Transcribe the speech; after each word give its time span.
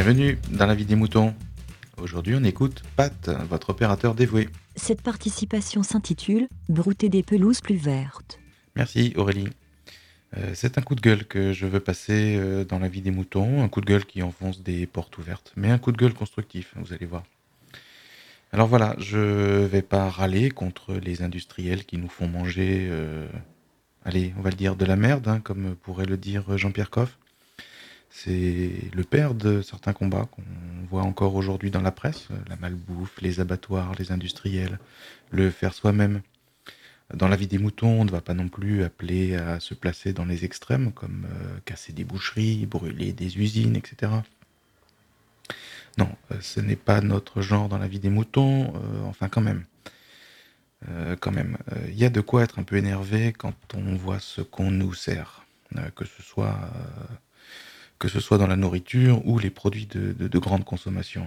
Bienvenue 0.00 0.38
dans 0.52 0.66
la 0.66 0.76
vie 0.76 0.84
des 0.84 0.94
moutons. 0.94 1.34
Aujourd'hui, 2.00 2.36
on 2.36 2.44
écoute 2.44 2.84
Pat, 2.94 3.30
votre 3.50 3.70
opérateur 3.70 4.14
dévoué. 4.14 4.48
Cette 4.76 5.02
participation 5.02 5.82
s'intitule 5.82 6.46
Brouter 6.68 7.08
des 7.08 7.24
pelouses 7.24 7.60
plus 7.60 7.74
vertes. 7.74 8.38
Merci 8.76 9.12
Aurélie. 9.16 9.48
Euh, 10.36 10.52
c'est 10.54 10.78
un 10.78 10.82
coup 10.82 10.94
de 10.94 11.00
gueule 11.00 11.24
que 11.26 11.52
je 11.52 11.66
veux 11.66 11.80
passer 11.80 12.36
euh, 12.36 12.64
dans 12.64 12.78
la 12.78 12.86
vie 12.86 13.00
des 13.00 13.10
moutons, 13.10 13.60
un 13.60 13.68
coup 13.68 13.80
de 13.80 13.86
gueule 13.86 14.04
qui 14.04 14.22
enfonce 14.22 14.62
des 14.62 14.86
portes 14.86 15.18
ouvertes, 15.18 15.52
mais 15.56 15.68
un 15.68 15.78
coup 15.78 15.90
de 15.90 15.96
gueule 15.96 16.14
constructif, 16.14 16.74
vous 16.76 16.92
allez 16.92 17.06
voir. 17.06 17.24
Alors 18.52 18.68
voilà, 18.68 18.94
je 18.98 19.64
vais 19.64 19.82
pas 19.82 20.08
râler 20.08 20.52
contre 20.52 20.94
les 20.94 21.22
industriels 21.22 21.84
qui 21.84 21.98
nous 21.98 22.08
font 22.08 22.28
manger, 22.28 22.86
euh, 22.88 23.26
allez, 24.04 24.32
on 24.38 24.42
va 24.42 24.50
le 24.50 24.56
dire 24.56 24.76
de 24.76 24.84
la 24.84 24.94
merde, 24.94 25.26
hein, 25.26 25.40
comme 25.40 25.74
pourrait 25.74 26.06
le 26.06 26.16
dire 26.16 26.56
Jean-Pierre 26.56 26.90
Coff. 26.90 27.18
C'est 28.10 28.90
le 28.94 29.04
père 29.04 29.34
de 29.34 29.62
certains 29.62 29.92
combats 29.92 30.26
qu'on 30.30 30.42
voit 30.90 31.02
encore 31.02 31.34
aujourd'hui 31.34 31.70
dans 31.70 31.82
la 31.82 31.92
presse, 31.92 32.28
la 32.48 32.56
malbouffe, 32.56 33.20
les 33.20 33.40
abattoirs, 33.40 33.92
les 33.98 34.12
industriels, 34.12 34.78
le 35.30 35.50
faire 35.50 35.74
soi-même. 35.74 36.22
Dans 37.14 37.28
la 37.28 37.36
vie 37.36 37.46
des 37.46 37.58
moutons, 37.58 38.00
on 38.00 38.04
ne 38.04 38.10
va 38.10 38.20
pas 38.20 38.34
non 38.34 38.48
plus 38.48 38.84
appeler 38.84 39.34
à 39.34 39.60
se 39.60 39.72
placer 39.72 40.12
dans 40.12 40.26
les 40.26 40.44
extrêmes, 40.44 40.92
comme 40.92 41.26
euh, 41.30 41.58
casser 41.64 41.92
des 41.92 42.04
boucheries, 42.04 42.66
brûler 42.66 43.14
des 43.14 43.38
usines, 43.38 43.76
etc. 43.76 44.12
Non, 45.96 46.10
euh, 46.30 46.36
ce 46.42 46.60
n'est 46.60 46.76
pas 46.76 47.00
notre 47.00 47.40
genre 47.40 47.70
dans 47.70 47.78
la 47.78 47.88
vie 47.88 47.98
des 47.98 48.10
moutons, 48.10 48.74
euh, 48.74 49.04
enfin 49.04 49.28
quand 49.28 49.40
même. 49.40 49.64
quand 51.20 51.32
même, 51.32 51.58
il 51.88 51.98
y 51.98 52.04
a 52.04 52.08
de 52.08 52.20
quoi 52.20 52.44
être 52.44 52.60
un 52.60 52.62
peu 52.62 52.76
énervé 52.76 53.32
quand 53.32 53.74
on 53.74 53.96
voit 53.96 54.20
ce 54.20 54.42
qu'on 54.42 54.70
nous 54.70 54.94
sert, 54.94 55.44
que 55.96 56.04
ce 56.04 56.22
soit 56.22 56.56
que 57.98 58.08
ce 58.08 58.20
soit 58.20 58.38
dans 58.38 58.46
la 58.46 58.56
nourriture 58.56 59.26
ou 59.26 59.38
les 59.38 59.50
produits 59.50 59.86
de, 59.86 60.12
de 60.12 60.38
grande 60.38 60.64
consommation. 60.64 61.26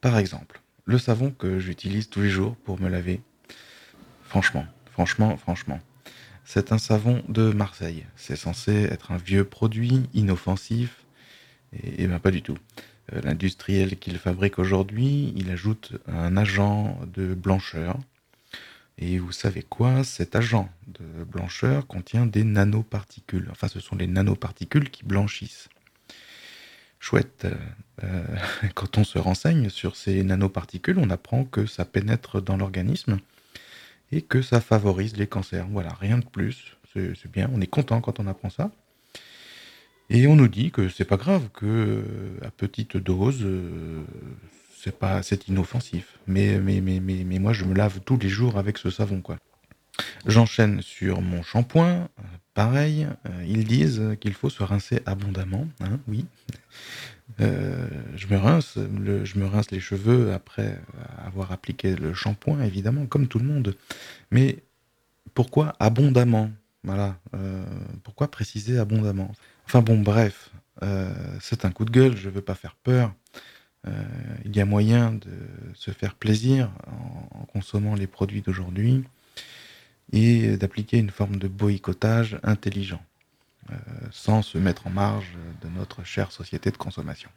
Par 0.00 0.18
exemple, 0.18 0.60
le 0.84 0.98
savon 0.98 1.30
que 1.30 1.58
j'utilise 1.58 2.08
tous 2.08 2.20
les 2.20 2.30
jours 2.30 2.56
pour 2.56 2.80
me 2.80 2.88
laver, 2.88 3.20
Franchement, 4.28 4.66
franchement, 4.92 5.38
franchement. 5.38 5.80
C'est 6.44 6.70
un 6.70 6.76
savon 6.76 7.22
de 7.28 7.50
Marseille. 7.50 8.04
C'est 8.14 8.36
censé 8.36 8.72
être 8.72 9.10
un 9.10 9.16
vieux 9.16 9.44
produit 9.44 10.02
inoffensif. 10.12 11.06
Et, 11.82 12.06
bien 12.06 12.18
pas 12.18 12.30
du 12.30 12.42
tout. 12.42 12.58
Euh, 13.14 13.22
l'industriel 13.22 13.98
qu'il 13.98 14.18
fabrique 14.18 14.58
aujourd'hui, 14.58 15.32
il 15.34 15.50
ajoute 15.50 15.94
un 16.08 16.36
agent 16.36 17.00
de 17.14 17.32
blancheur. 17.32 17.96
Et 18.98 19.18
vous 19.18 19.32
savez 19.32 19.62
quoi? 19.62 20.02
Cet 20.02 20.34
agent 20.34 20.68
de 20.88 21.24
blancheur 21.24 21.86
contient 21.86 22.26
des 22.26 22.44
nanoparticules. 22.44 23.48
Enfin, 23.50 23.68
ce 23.68 23.78
sont 23.80 23.96
les 23.96 24.08
nanoparticules 24.08 24.90
qui 24.90 25.04
blanchissent. 25.04 25.68
Chouette. 26.98 27.46
Euh, 28.02 28.24
quand 28.74 28.98
on 28.98 29.04
se 29.04 29.18
renseigne 29.18 29.70
sur 29.70 29.94
ces 29.94 30.22
nanoparticules, 30.24 30.98
on 30.98 31.10
apprend 31.10 31.44
que 31.44 31.66
ça 31.66 31.84
pénètre 31.84 32.42
dans 32.42 32.56
l'organisme 32.56 33.18
et 34.10 34.22
que 34.22 34.42
ça 34.42 34.60
favorise 34.60 35.16
les 35.16 35.26
cancers. 35.26 35.66
Voilà, 35.68 35.92
rien 35.94 36.18
de 36.18 36.24
plus. 36.24 36.76
C'est 36.94 37.30
bien, 37.30 37.48
on 37.54 37.60
est 37.60 37.68
content 37.68 38.00
quand 38.00 38.18
on 38.18 38.26
apprend 38.26 38.50
ça. 38.50 38.72
Et 40.10 40.26
on 40.26 40.36
nous 40.36 40.48
dit 40.48 40.70
que 40.70 40.88
c'est 40.88 41.04
pas 41.04 41.18
grave, 41.18 41.48
que 41.52 41.66
euh, 41.66 42.02
à 42.42 42.50
petite 42.50 42.96
dose, 42.96 43.42
euh, 43.42 44.02
c'est 44.80 44.96
pas, 44.96 45.22
c'est 45.22 45.48
inoffensif. 45.48 46.18
Mais, 46.26 46.58
mais, 46.58 46.80
mais, 46.80 47.00
mais, 47.00 47.24
mais 47.24 47.38
moi, 47.38 47.52
je 47.52 47.64
me 47.64 47.74
lave 47.74 48.00
tous 48.04 48.18
les 48.18 48.28
jours 48.28 48.58
avec 48.58 48.78
ce 48.78 48.90
savon, 48.90 49.20
quoi. 49.20 49.38
J'enchaîne 50.26 50.80
sur 50.80 51.20
mon 51.20 51.42
shampoing. 51.42 52.08
Euh, 52.18 52.22
pareil, 52.54 53.08
ils 53.46 53.64
disent 53.64 54.02
qu'il 54.20 54.34
faut 54.34 54.50
se 54.50 54.62
rincer 54.62 55.00
abondamment. 55.06 55.66
Hein, 55.80 55.98
oui. 56.06 56.24
Euh, 57.40 57.88
je, 58.16 58.26
me 58.28 58.36
rince, 58.36 58.74
je 58.76 59.38
me 59.38 59.46
rince 59.46 59.70
les 59.70 59.80
cheveux 59.80 60.32
après 60.32 60.80
avoir 61.24 61.52
appliqué 61.52 61.94
le 61.94 62.14
shampoing, 62.14 62.62
évidemment, 62.62 63.06
comme 63.06 63.28
tout 63.28 63.38
le 63.38 63.44
monde. 63.44 63.76
Mais 64.30 64.62
pourquoi 65.34 65.74
abondamment? 65.78 66.50
Voilà. 66.84 67.18
Euh, 67.34 67.64
pourquoi 68.02 68.30
préciser 68.30 68.78
abondamment? 68.78 69.30
Enfin 69.66 69.82
bon, 69.82 70.00
bref, 70.00 70.50
euh, 70.82 71.12
c'est 71.40 71.64
un 71.64 71.70
coup 71.70 71.84
de 71.84 71.90
gueule, 71.90 72.16
je 72.16 72.28
veux 72.28 72.40
pas 72.40 72.54
faire 72.54 72.74
peur. 72.76 73.12
Il 74.44 74.56
y 74.56 74.60
a 74.60 74.64
moyen 74.64 75.12
de 75.12 75.30
se 75.74 75.90
faire 75.90 76.14
plaisir 76.14 76.70
en 77.32 77.44
consommant 77.46 77.94
les 77.94 78.06
produits 78.06 78.42
d'aujourd'hui 78.42 79.04
et 80.12 80.56
d'appliquer 80.56 80.98
une 80.98 81.10
forme 81.10 81.36
de 81.36 81.48
boycottage 81.48 82.38
intelligent. 82.42 83.02
Euh, 83.70 83.74
sans 84.10 84.40
se 84.40 84.56
mettre 84.56 84.86
en 84.86 84.90
marge 84.90 85.36
de 85.62 85.68
notre 85.68 86.02
chère 86.02 86.32
société 86.32 86.70
de 86.70 86.78
consommation. 86.78 87.28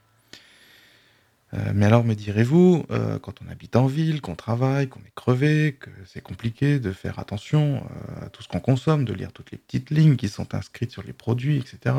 Euh, 1.54 1.58
mais 1.76 1.86
alors, 1.86 2.06
me 2.06 2.14
direz-vous, 2.14 2.86
euh, 2.90 3.20
quand 3.20 3.42
on 3.46 3.52
habite 3.52 3.76
en 3.76 3.86
ville, 3.86 4.22
qu'on 4.22 4.36
travaille, 4.36 4.88
qu'on 4.88 5.02
est 5.02 5.14
crevé, 5.14 5.76
que 5.78 5.90
c'est 6.06 6.22
compliqué 6.22 6.80
de 6.80 6.94
faire 6.94 7.20
attention 7.20 7.86
à 8.22 8.30
tout 8.30 8.44
ce 8.44 8.48
qu'on 8.48 8.62
consomme, 8.62 9.04
de 9.04 9.12
lire 9.12 9.34
toutes 9.34 9.52
les 9.52 9.58
petites 9.58 9.90
lignes 9.90 10.16
qui 10.16 10.30
sont 10.30 10.56
inscrites 10.56 10.92
sur 10.92 11.04
les 11.04 11.12
produits, 11.12 11.58
etc. 11.58 11.96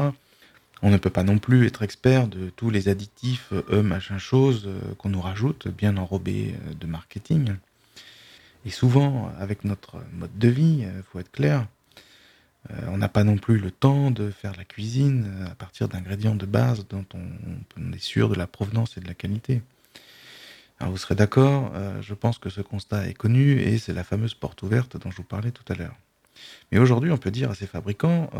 On 0.82 0.90
ne 0.90 0.96
peut 0.96 1.10
pas 1.10 1.22
non 1.22 1.38
plus 1.38 1.66
être 1.66 1.82
expert 1.82 2.26
de 2.26 2.50
tous 2.50 2.70
les 2.70 2.88
additifs, 2.88 3.52
eux, 3.70 3.82
machin 3.82 4.18
chose, 4.18 4.68
qu'on 4.98 5.10
nous 5.10 5.20
rajoute, 5.20 5.68
bien 5.68 5.96
enrobés 5.96 6.56
de 6.80 6.86
marketing. 6.86 7.54
Et 8.66 8.70
souvent, 8.70 9.32
avec 9.38 9.64
notre 9.64 10.02
mode 10.12 10.36
de 10.36 10.48
vie, 10.48 10.80
il 10.80 11.02
faut 11.04 11.20
être 11.20 11.30
clair, 11.30 11.66
euh, 12.70 12.74
on 12.88 12.98
n'a 12.98 13.08
pas 13.08 13.24
non 13.24 13.36
plus 13.36 13.58
le 13.58 13.70
temps 13.70 14.10
de 14.10 14.30
faire 14.30 14.54
la 14.56 14.64
cuisine 14.64 15.26
euh, 15.26 15.50
à 15.50 15.54
partir 15.54 15.88
d'ingrédients 15.88 16.36
de 16.36 16.46
base 16.46 16.86
dont 16.88 17.04
on, 17.14 17.92
est 17.92 17.98
sûr 17.98 18.28
de 18.28 18.34
la 18.34 18.46
provenance 18.46 18.96
et 18.96 19.00
de 19.00 19.06
la 19.06 19.14
qualité. 19.14 19.62
Vous 20.80 20.96
serez 20.96 21.14
d'accord, 21.14 21.70
euh, 21.76 22.02
je 22.02 22.12
pense 22.12 22.38
que 22.38 22.50
ce 22.50 22.60
constat 22.60 23.06
est 23.06 23.14
connu 23.14 23.60
et 23.60 23.78
c'est 23.78 23.92
la 23.92 24.02
fameuse 24.02 24.34
porte 24.34 24.62
ouverte 24.62 24.96
dont 24.96 25.12
je 25.12 25.18
vous 25.18 25.22
parlais 25.22 25.52
tout 25.52 25.64
à 25.72 25.76
l'heure. 25.76 25.94
Mais 26.72 26.78
aujourd'hui, 26.78 27.12
on 27.12 27.18
peut 27.18 27.30
dire 27.30 27.52
à 27.52 27.54
ces 27.54 27.68
fabricants 27.68 28.30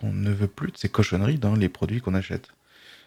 qu'on 0.00 0.12
ne 0.12 0.30
veut 0.30 0.48
plus 0.48 0.72
de 0.72 0.78
ces 0.78 0.88
cochonneries 0.88 1.38
dans 1.38 1.54
les 1.54 1.68
produits 1.68 2.00
qu'on 2.00 2.14
achète. 2.14 2.48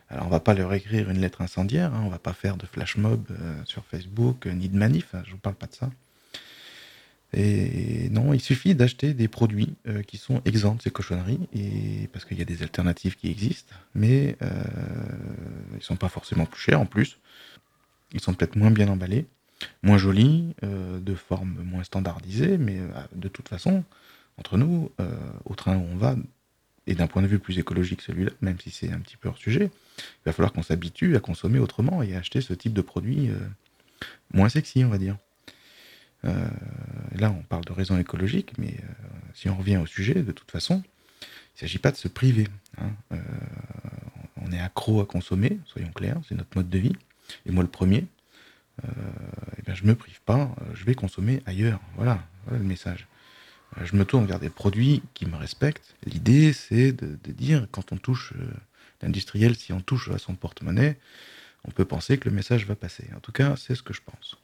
Alors 0.09 0.27
on 0.27 0.29
va 0.29 0.39
pas 0.39 0.53
leur 0.53 0.73
écrire 0.73 1.09
une 1.09 1.19
lettre 1.19 1.41
incendiaire, 1.41 1.93
hein, 1.93 2.03
on 2.05 2.09
va 2.09 2.19
pas 2.19 2.33
faire 2.33 2.57
de 2.57 2.65
flash 2.65 2.97
mob 2.97 3.25
sur 3.65 3.83
Facebook, 3.85 4.45
ni 4.45 4.69
de 4.69 4.77
manif, 4.77 5.15
hein, 5.15 5.23
je 5.25 5.31
vous 5.31 5.37
parle 5.37 5.55
pas 5.55 5.67
de 5.67 5.73
ça. 5.73 5.89
Et 7.33 8.09
non, 8.11 8.31
il 8.33 8.39
suffit 8.39 8.75
d'acheter 8.75 9.15
des 9.15 9.27
produits 9.27 9.75
euh, 9.87 10.03
qui 10.03 10.17
sont 10.17 10.41
exempts 10.45 10.75
de 10.75 10.83
ces 10.83 10.91
cochonneries, 10.91 11.47
et 11.53 12.07
parce 12.13 12.25
qu'il 12.25 12.37
y 12.37 12.43
a 12.43 12.45
des 12.45 12.61
alternatives 12.61 13.15
qui 13.15 13.29
existent, 13.29 13.73
mais 13.95 14.37
euh, 14.43 14.63
ils 15.75 15.81
sont 15.81 15.95
pas 15.95 16.09
forcément 16.09 16.45
plus 16.45 16.61
chers 16.61 16.79
en 16.79 16.85
plus. 16.85 17.17
Ils 18.13 18.19
sont 18.19 18.35
peut-être 18.35 18.55
moins 18.55 18.69
bien 18.69 18.87
emballés, 18.87 19.25
moins 19.81 19.97
jolis, 19.97 20.53
euh, 20.63 20.99
de 20.99 21.15
forme 21.15 21.63
moins 21.63 21.83
standardisée, 21.83 22.59
mais 22.59 22.77
euh, 22.77 22.87
de 23.15 23.27
toute 23.29 23.49
façon, 23.49 23.83
entre 24.37 24.57
nous, 24.57 24.91
au 25.45 25.53
train 25.53 25.77
où 25.77 25.85
on 25.91 25.95
va, 25.95 26.15
et 26.87 26.95
d'un 26.95 27.07
point 27.07 27.21
de 27.21 27.27
vue 27.27 27.39
plus 27.39 27.59
écologique 27.59 28.01
celui-là, 28.01 28.31
même 28.41 28.59
si 28.59 28.71
c'est 28.71 28.91
un 28.91 28.99
petit 28.99 29.17
peu 29.17 29.29
hors 29.29 29.37
sujet, 29.37 29.71
il 29.97 30.25
va 30.25 30.33
falloir 30.33 30.51
qu'on 30.51 30.63
s'habitue 30.63 31.15
à 31.15 31.19
consommer 31.19 31.59
autrement 31.59 32.03
et 32.03 32.15
à 32.15 32.19
acheter 32.19 32.41
ce 32.41 32.53
type 32.53 32.73
de 32.73 32.81
produit 32.81 33.29
moins 34.33 34.49
sexy, 34.49 34.83
on 34.83 34.89
va 34.89 34.97
dire. 34.97 35.17
Euh, 36.25 36.47
là, 37.15 37.31
on 37.37 37.43
parle 37.43 37.65
de 37.65 37.73
raisons 37.73 37.97
écologiques, 37.97 38.53
mais 38.57 38.75
euh, 38.79 38.93
si 39.33 39.49
on 39.49 39.57
revient 39.57 39.77
au 39.77 39.85
sujet, 39.85 40.15
de 40.15 40.31
toute 40.31 40.49
façon, 40.51 40.81
il 41.21 41.55
ne 41.55 41.59
s'agit 41.59 41.79
pas 41.79 41.91
de 41.91 41.97
se 41.97 42.07
priver. 42.07 42.47
Hein. 42.77 42.91
Euh, 43.11 43.17
on 44.41 44.51
est 44.51 44.59
accro 44.59 45.01
à 45.01 45.05
consommer, 45.05 45.59
soyons 45.65 45.91
clairs, 45.91 46.19
c'est 46.27 46.35
notre 46.35 46.55
mode 46.55 46.69
de 46.69 46.77
vie. 46.77 46.95
Et 47.45 47.51
moi, 47.51 47.63
le 47.63 47.69
premier, 47.69 48.05
eh 48.83 49.61
bien, 49.61 49.73
je 49.73 49.83
ne 49.83 49.89
me 49.89 49.95
prive 49.95 50.21
pas, 50.21 50.53
je 50.73 50.83
vais 50.83 50.95
consommer 50.95 51.41
ailleurs. 51.45 51.79
Voilà, 51.95 52.19
voilà 52.45 52.59
le 52.59 52.67
message. 52.67 53.07
Je 53.81 53.95
me 53.95 54.05
tourne 54.05 54.25
vers 54.25 54.39
des 54.39 54.49
produits 54.49 55.01
qui 55.13 55.25
me 55.25 55.35
respectent. 55.35 55.95
L'idée, 56.05 56.53
c'est 56.53 56.91
de, 56.91 57.17
de, 57.23 57.31
dire, 57.31 57.67
quand 57.71 57.91
on 57.91 57.97
touche 57.97 58.33
l'industriel, 59.01 59.55
si 59.55 59.73
on 59.73 59.81
touche 59.81 60.09
à 60.09 60.17
son 60.17 60.35
porte-monnaie, 60.35 60.97
on 61.65 61.71
peut 61.71 61.85
penser 61.85 62.17
que 62.17 62.29
le 62.29 62.35
message 62.35 62.65
va 62.65 62.75
passer. 62.75 63.05
En 63.15 63.19
tout 63.19 63.31
cas, 63.31 63.55
c'est 63.55 63.75
ce 63.75 63.83
que 63.83 63.93
je 63.93 64.01
pense. 64.01 64.37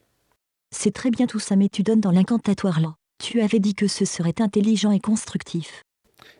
C'est 0.71 0.93
très 0.93 1.09
bien 1.09 1.27
tout 1.27 1.39
ça, 1.39 1.55
mais 1.55 1.69
tu 1.69 1.83
donnes 1.83 2.01
dans 2.01 2.11
l'incantatoire 2.11 2.79
là. 2.79 2.95
Tu 3.21 3.41
avais 3.41 3.59
dit 3.59 3.75
que 3.75 3.87
ce 3.87 4.05
serait 4.05 4.39
intelligent 4.39 4.91
et 4.91 4.99
constructif. 4.99 5.83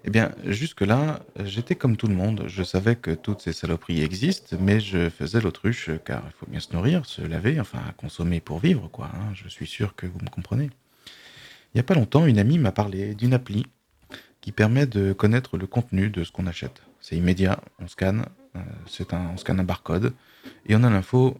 Eh 0.05 0.09
bien, 0.09 0.31
jusque-là, 0.45 1.21
j'étais 1.43 1.75
comme 1.75 1.97
tout 1.97 2.07
le 2.07 2.15
monde. 2.15 2.45
Je 2.47 2.63
savais 2.63 2.95
que 2.95 3.11
toutes 3.11 3.41
ces 3.41 3.51
saloperies 3.51 4.01
existent, 4.01 4.55
mais 4.59 4.79
je 4.79 5.09
faisais 5.09 5.41
l'autruche, 5.41 5.89
car 6.05 6.23
il 6.25 6.31
faut 6.39 6.45
bien 6.47 6.59
se 6.61 6.71
nourrir, 6.71 7.05
se 7.05 7.21
laver, 7.21 7.59
enfin 7.59 7.81
consommer 7.97 8.39
pour 8.39 8.59
vivre, 8.59 8.87
quoi. 8.87 9.09
Hein. 9.13 9.33
Je 9.33 9.49
suis 9.49 9.67
sûr 9.67 9.95
que 9.95 10.05
vous 10.05 10.19
me 10.19 10.29
comprenez. 10.29 10.69
Il 11.73 11.77
n'y 11.77 11.81
a 11.81 11.83
pas 11.83 11.93
longtemps, 11.93 12.25
une 12.25 12.39
amie 12.39 12.57
m'a 12.57 12.71
parlé 12.71 13.13
d'une 13.15 13.33
appli 13.33 13.65
qui 14.41 14.51
permet 14.51 14.87
de 14.87 15.13
connaître 15.13 15.57
le 15.57 15.67
contenu 15.67 16.09
de 16.09 16.23
ce 16.23 16.31
qu'on 16.31 16.47
achète. 16.47 16.81
C'est 17.01 17.15
immédiat, 17.15 17.61
on 17.79 17.87
scanne, 17.87 18.25
euh, 18.55 19.05
un, 19.11 19.29
on 19.33 19.37
scanne 19.37 19.59
un 19.59 19.63
barcode, 19.63 20.13
et 20.65 20.75
on 20.75 20.83
a 20.83 20.89
l'info 20.89 21.37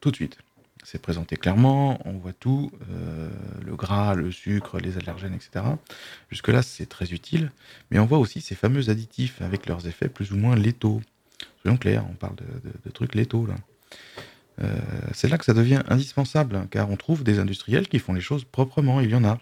tout 0.00 0.10
de 0.10 0.16
suite. 0.16 0.38
C'est 0.84 1.02
présenté 1.02 1.36
clairement, 1.36 2.00
on 2.06 2.12
voit 2.18 2.32
tout, 2.32 2.70
euh, 2.90 3.28
le 3.64 3.76
gras, 3.76 4.14
le 4.14 4.30
sucre, 4.30 4.78
les 4.78 4.96
allergènes, 4.96 5.34
etc. 5.34 5.64
Jusque-là, 6.30 6.62
c'est 6.62 6.86
très 6.86 7.12
utile, 7.12 7.52
mais 7.90 7.98
on 7.98 8.06
voit 8.06 8.18
aussi 8.18 8.40
ces 8.40 8.54
fameux 8.54 8.90
additifs 8.90 9.42
avec 9.42 9.66
leurs 9.66 9.86
effets 9.86 10.08
plus 10.08 10.32
ou 10.32 10.36
moins 10.36 10.56
létaux. 10.56 11.00
Soyons 11.62 11.76
clairs, 11.76 12.04
on 12.10 12.14
parle 12.14 12.36
de, 12.36 12.90
trucs 12.90 13.14
létaux 13.14 13.46
là. 13.46 13.54
Euh, 14.62 14.76
c'est 15.12 15.28
là 15.28 15.38
que 15.38 15.44
ça 15.44 15.54
devient 15.54 15.82
indispensable, 15.88 16.66
car 16.70 16.90
on 16.90 16.96
trouve 16.96 17.22
des 17.22 17.38
industriels 17.38 17.88
qui 17.88 17.98
font 17.98 18.12
les 18.12 18.20
choses 18.20 18.44
proprement, 18.44 19.00
il 19.00 19.10
y 19.10 19.14
en 19.14 19.24
a. 19.24 19.38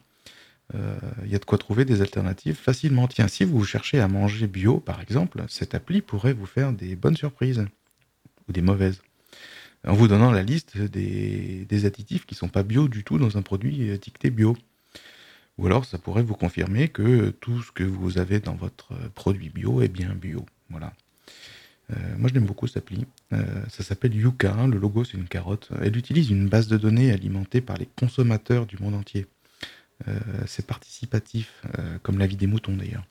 Euh, 0.74 0.98
il 1.24 1.30
y 1.30 1.34
a 1.34 1.38
de 1.38 1.44
quoi 1.44 1.58
trouver 1.58 1.84
des 1.84 2.02
alternatives 2.02 2.56
facilement. 2.56 3.06
Tiens, 3.06 3.28
si 3.28 3.44
vous 3.44 3.64
cherchez 3.64 4.00
à 4.00 4.08
manger 4.08 4.46
bio, 4.46 4.78
par 4.78 5.00
exemple, 5.00 5.44
cette 5.48 5.74
appli 5.74 6.02
pourrait 6.02 6.32
vous 6.32 6.46
faire 6.46 6.72
des 6.72 6.96
bonnes 6.96 7.16
surprises, 7.16 7.64
ou 8.48 8.52
des 8.52 8.62
mauvaises, 8.62 9.00
en 9.86 9.94
vous 9.94 10.08
donnant 10.08 10.32
la 10.32 10.42
liste 10.42 10.76
des, 10.76 11.86
additifs 11.86 12.26
qui 12.26 12.34
ne 12.34 12.38
sont 12.38 12.48
pas 12.48 12.64
bio 12.64 12.88
du 12.88 13.04
tout 13.04 13.18
dans 13.18 13.36
un 13.36 13.42
produit 13.42 13.88
étiqueté 13.90 14.30
bio. 14.30 14.56
Ou 15.58 15.66
alors, 15.66 15.86
ça 15.86 15.98
pourrait 15.98 16.22
vous 16.22 16.34
confirmer 16.34 16.88
que 16.88 17.30
tout 17.30 17.62
ce 17.62 17.72
que 17.72 17.84
vous 17.84 18.18
avez 18.18 18.40
dans 18.40 18.56
votre 18.56 18.92
produit 19.14 19.48
bio 19.48 19.80
est 19.80 19.88
bien 19.88 20.14
bio. 20.14 20.44
Voilà. 20.68 20.92
Euh, 21.92 22.16
moi, 22.18 22.28
je 22.28 22.34
l'aime 22.34 22.46
beaucoup 22.46 22.66
cette 22.66 22.78
appli. 22.78 23.06
Euh, 23.32 23.44
ça 23.68 23.84
s'appelle 23.84 24.14
Yuka. 24.14 24.66
Le 24.66 24.78
logo, 24.78 25.04
c'est 25.04 25.16
une 25.16 25.28
carotte. 25.28 25.68
Elle 25.82 25.96
utilise 25.96 26.30
une 26.30 26.48
base 26.48 26.68
de 26.68 26.76
données 26.76 27.12
alimentée 27.12 27.60
par 27.60 27.76
les 27.76 27.86
consommateurs 27.86 28.66
du 28.66 28.76
monde 28.78 28.94
entier. 28.94 29.26
Euh, 30.08 30.18
c'est 30.46 30.66
participatif, 30.66 31.62
comme 32.02 32.18
la 32.18 32.26
vie 32.26 32.36
des 32.36 32.46
moutons 32.46 32.76
d'ailleurs. 32.76 33.06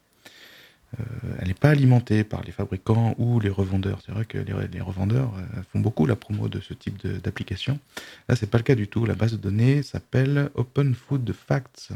elle 1.40 1.48
n'est 1.48 1.56
pas 1.56 1.72
alimentée 1.72 2.24
par 2.24 2.44
les 2.44 2.52
fabricants 2.52 3.16
ou 3.18 3.40
les 3.40 3.50
revendeurs. 3.50 4.02
C'est 4.06 4.12
vrai 4.12 4.26
que 4.26 4.38
les, 4.38 4.82
revendeurs 4.82 5.34
font 5.72 5.80
beaucoup 5.80 6.06
la 6.06 6.16
promo 6.16 6.48
de 6.48 6.60
ce 6.60 6.74
type 6.74 7.06
d'application. 7.08 7.80
Là, 8.30 8.36
c'est 8.36 8.50
pas 8.50 8.60
le 8.60 8.64
cas 8.64 8.76
du 8.76 8.88
tout. 8.88 9.06
La 9.06 9.16
base 9.16 9.32
de 9.32 9.38
données 9.38 9.84
s'appelle 9.84 10.52
Open 10.54 10.94
Food 10.94 11.32
Facts. 11.34 11.92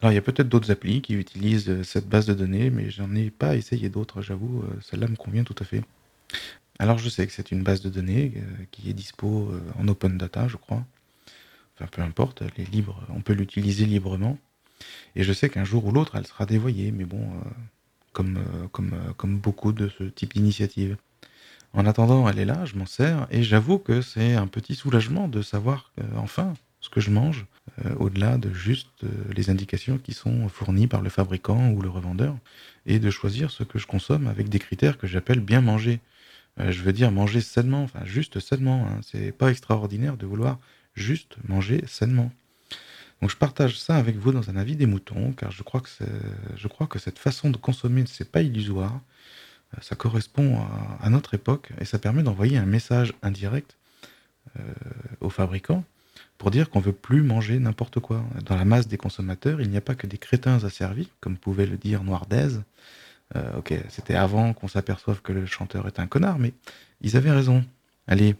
Alors, 0.00 0.12
il 0.12 0.14
y 0.14 0.18
a 0.18 0.22
peut-être 0.22 0.48
d'autres 0.48 0.70
applis 0.70 1.02
qui 1.02 1.14
utilisent 1.14 1.68
euh, 1.68 1.82
cette 1.82 2.08
base 2.08 2.26
de 2.26 2.34
données, 2.34 2.70
mais 2.70 2.90
j'en 2.90 3.12
ai 3.16 3.30
pas 3.30 3.56
essayé 3.56 3.88
d'autres, 3.88 4.22
j'avoue. 4.22 4.62
Euh, 4.62 4.80
celle-là 4.80 5.08
me 5.08 5.16
convient 5.16 5.42
tout 5.42 5.56
à 5.58 5.64
fait. 5.64 5.82
Alors, 6.78 6.98
je 6.98 7.08
sais 7.08 7.26
que 7.26 7.32
c'est 7.32 7.50
une 7.50 7.64
base 7.64 7.80
de 7.82 7.90
données 7.90 8.32
euh, 8.36 8.64
qui 8.70 8.90
est 8.90 8.92
dispo 8.92 9.50
en 9.76 9.88
open 9.88 10.16
data, 10.16 10.46
je 10.46 10.56
crois. 10.56 10.84
Enfin, 11.74 11.88
peu 11.90 12.02
importe, 12.02 12.42
elle 12.42 12.62
est 12.64 12.70
libre, 12.70 13.04
on 13.08 13.20
peut 13.20 13.32
l'utiliser 13.32 13.86
librement. 13.86 14.38
Et 15.16 15.24
je 15.24 15.32
sais 15.32 15.48
qu'un 15.48 15.64
jour 15.64 15.84
ou 15.86 15.90
l'autre, 15.90 16.14
elle 16.14 16.26
sera 16.26 16.46
dévoyée, 16.46 16.92
mais 16.92 17.04
bon, 17.04 17.28
comme, 18.12 18.38
comme, 18.72 18.92
comme 19.16 19.38
beaucoup 19.38 19.72
de 19.72 19.88
ce 19.88 20.04
type 20.04 20.34
d'initiative. 20.34 20.96
En 21.72 21.86
attendant, 21.86 22.28
elle 22.28 22.38
est 22.38 22.44
là, 22.44 22.64
je 22.64 22.76
m'en 22.76 22.86
sers, 22.86 23.26
et 23.30 23.42
j'avoue 23.42 23.78
que 23.78 24.00
c'est 24.00 24.34
un 24.34 24.46
petit 24.46 24.74
soulagement 24.74 25.28
de 25.28 25.42
savoir, 25.42 25.92
enfin, 26.16 26.54
que 26.90 27.00
je 27.00 27.10
mange, 27.10 27.46
euh, 27.84 27.94
au-delà 27.96 28.38
de 28.38 28.52
juste 28.52 29.04
euh, 29.04 29.08
les 29.34 29.50
indications 29.50 29.98
qui 29.98 30.12
sont 30.12 30.48
fournies 30.48 30.86
par 30.86 31.02
le 31.02 31.10
fabricant 31.10 31.70
ou 31.70 31.82
le 31.82 31.88
revendeur, 31.88 32.36
et 32.86 32.98
de 32.98 33.10
choisir 33.10 33.50
ce 33.50 33.62
que 33.62 33.78
je 33.78 33.86
consomme 33.86 34.26
avec 34.26 34.48
des 34.48 34.58
critères 34.58 34.98
que 34.98 35.06
j'appelle 35.06 35.40
bien 35.40 35.60
manger. 35.60 36.00
Euh, 36.60 36.72
je 36.72 36.82
veux 36.82 36.92
dire 36.92 37.12
manger 37.12 37.40
sainement, 37.40 37.82
enfin 37.82 38.04
juste 38.04 38.40
sainement. 38.40 38.86
Hein. 38.86 39.00
C'est 39.02 39.32
pas 39.32 39.50
extraordinaire 39.50 40.16
de 40.16 40.26
vouloir 40.26 40.58
juste 40.94 41.36
manger 41.46 41.84
sainement. 41.86 42.32
Donc 43.20 43.30
je 43.30 43.36
partage 43.36 43.78
ça 43.78 43.96
avec 43.96 44.16
vous 44.16 44.32
dans 44.32 44.48
un 44.50 44.56
avis 44.56 44.76
des 44.76 44.86
moutons, 44.86 45.32
car 45.32 45.50
je 45.50 45.62
crois 45.62 45.80
que, 45.80 45.88
je 46.56 46.68
crois 46.68 46.86
que 46.86 46.98
cette 46.98 47.18
façon 47.18 47.50
de 47.50 47.56
consommer, 47.56 48.04
c'est 48.06 48.30
pas 48.30 48.42
illusoire. 48.42 49.00
Ça 49.82 49.96
correspond 49.96 50.64
à, 51.00 51.10
notre 51.10 51.34
époque 51.34 51.70
et 51.80 51.84
ça 51.84 51.98
permet 51.98 52.22
d'envoyer 52.22 52.56
un 52.56 52.64
message 52.64 53.12
indirect 53.22 53.76
aux 55.20 55.28
fabricants 55.30 55.84
pour 56.38 56.50
dire 56.50 56.70
qu'on 56.70 56.80
veut 56.80 56.92
plus 56.92 57.22
manger 57.22 57.58
n'importe 57.58 58.00
quoi. 58.00 58.24
Dans 58.44 58.56
la 58.56 58.64
masse 58.64 58.88
des 58.88 58.96
consommateurs, 58.96 59.60
il 59.60 59.70
n'y 59.70 59.76
a 59.76 59.80
pas 59.80 59.94
que 59.94 60.06
des 60.06 60.18
crétins 60.18 60.64
asservis, 60.64 61.10
comme 61.20 61.36
pouvait 61.36 61.66
le 61.66 61.76
dire 61.76 62.04
Noirdez. 62.04 62.60
Euh, 63.36 63.58
ok, 63.58 63.74
c'était 63.88 64.14
avant 64.14 64.54
qu'on 64.54 64.68
s'aperçoive 64.68 65.20
que 65.20 65.32
le 65.32 65.46
chanteur 65.46 65.86
est 65.86 66.00
un 66.00 66.06
connard, 66.06 66.38
mais 66.38 66.52
ils 67.00 67.16
avaient 67.16 67.30
raison. 67.30 67.64
Allez, 68.06 68.36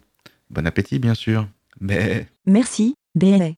bon 0.50 0.66
appétit 0.66 0.98
bien 0.98 1.14
sûr. 1.14 1.48
Mais... 1.80 2.26
Merci, 2.46 2.94
BLA. 3.14 3.52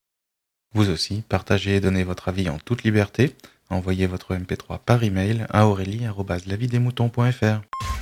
Vous 0.73 0.89
aussi, 0.89 1.23
partagez 1.27 1.75
et 1.77 1.81
donnez 1.81 2.03
votre 2.03 2.29
avis 2.29 2.49
en 2.49 2.57
toute 2.57 2.83
liberté. 2.83 3.35
Envoyez 3.69 4.07
votre 4.07 4.35
MP3 4.35 4.79
par 4.79 5.03
email 5.03 5.45
à 5.49 5.67
aurélie.lavidesmoutons.fr. 5.67 8.00